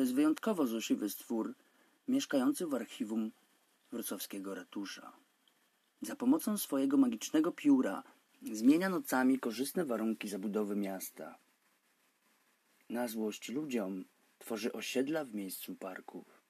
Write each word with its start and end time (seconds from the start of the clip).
jest 0.00 0.14
wyjątkowo 0.14 0.66
złośliwy 0.66 1.10
stwór 1.10 1.54
mieszkający 2.08 2.66
w 2.66 2.74
archiwum 2.74 3.30
wrocławskiego 3.92 4.54
ratusza. 4.54 5.12
Za 6.02 6.16
pomocą 6.16 6.58
swojego 6.58 6.96
magicznego 6.96 7.52
pióra 7.52 8.02
zmienia 8.42 8.88
nocami 8.88 9.38
korzystne 9.38 9.84
warunki 9.84 10.28
zabudowy 10.28 10.76
miasta. 10.76 11.38
Na 12.90 13.08
złość 13.08 13.48
ludziom 13.48 14.04
tworzy 14.38 14.72
osiedla 14.72 15.24
w 15.24 15.34
miejscu 15.34 15.74
parków. 15.74 16.42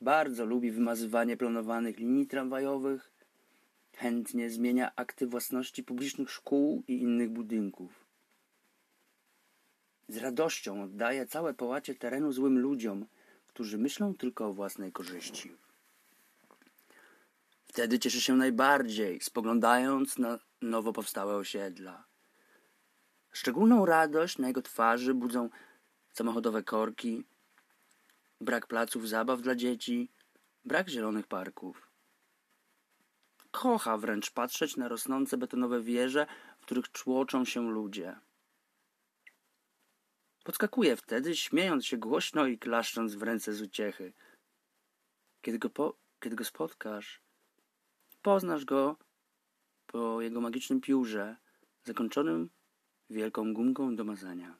Bardzo 0.00 0.44
lubi 0.44 0.70
wymazywanie 0.70 1.36
planowanych 1.36 1.98
linii 1.98 2.26
tramwajowych, 2.26 3.12
chętnie 3.96 4.50
zmienia 4.50 4.94
akty 4.96 5.26
własności 5.26 5.82
publicznych 5.82 6.30
szkół 6.30 6.82
i 6.88 6.98
innych 6.98 7.30
budynków. 7.30 8.11
Z 10.12 10.16
radością 10.16 10.82
oddaje 10.82 11.26
całe 11.26 11.54
połacie 11.54 11.94
terenu 11.94 12.32
złym 12.32 12.58
ludziom, 12.58 13.06
którzy 13.46 13.78
myślą 13.78 14.14
tylko 14.14 14.46
o 14.46 14.52
własnej 14.52 14.92
korzyści. 14.92 15.56
Wtedy 17.64 17.98
cieszy 17.98 18.20
się 18.20 18.36
najbardziej, 18.36 19.20
spoglądając 19.20 20.18
na 20.18 20.38
nowo 20.62 20.92
powstałe 20.92 21.36
osiedla. 21.36 22.04
Szczególną 23.30 23.86
radość 23.86 24.38
na 24.38 24.48
jego 24.48 24.62
twarzy 24.62 25.14
budzą 25.14 25.48
samochodowe 26.12 26.62
korki, 26.62 27.24
brak 28.40 28.66
placów 28.66 29.08
zabaw 29.08 29.40
dla 29.40 29.54
dzieci, 29.54 30.10
brak 30.64 30.88
zielonych 30.88 31.26
parków. 31.26 31.88
Kocha 33.50 33.96
wręcz 33.98 34.30
patrzeć 34.30 34.76
na 34.76 34.88
rosnące 34.88 35.36
betonowe 35.36 35.80
wieże, 35.80 36.26
w 36.60 36.64
których 36.64 36.92
człoczą 36.92 37.44
się 37.44 37.70
ludzie. 37.70 38.16
Podskakuje 40.44 40.96
wtedy, 40.96 41.36
śmiejąc 41.36 41.86
się 41.86 41.96
głośno 41.96 42.46
i 42.46 42.58
klaszcząc 42.58 43.14
w 43.14 43.22
ręce 43.22 43.52
z 43.52 43.62
uciechy. 43.62 44.12
Kiedy 45.42 45.58
go, 45.58 45.70
po, 45.70 45.96
kiedy 46.20 46.36
go 46.36 46.44
spotkasz, 46.44 47.20
poznasz 48.22 48.64
go 48.64 48.96
po 49.86 50.20
jego 50.20 50.40
magicznym 50.40 50.80
piórze, 50.80 51.36
zakończonym 51.84 52.50
wielką 53.10 53.54
gumką 53.54 53.96
do 53.96 54.04
mazania. 54.04 54.56